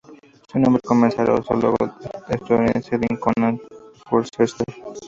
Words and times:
Su 0.51 0.57
nombre 0.57 0.81
conmemora 0.81 1.35
al 1.35 1.43
zoólogo 1.43 1.77
estadounidense 2.27 2.97
Dean 2.97 3.19
Conant 3.19 3.61
Worcester. 4.11 4.65